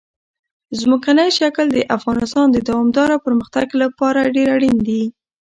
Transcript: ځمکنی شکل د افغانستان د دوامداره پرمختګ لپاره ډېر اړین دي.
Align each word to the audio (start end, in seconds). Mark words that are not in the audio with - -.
ځمکنی 0.79 1.29
شکل 1.39 1.65
د 1.73 1.79
افغانستان 1.97 2.47
د 2.51 2.57
دوامداره 2.67 3.17
پرمختګ 3.25 3.67
لپاره 3.81 4.31
ډېر 4.35 4.47
اړین 4.55 4.77
دي. 4.87 5.03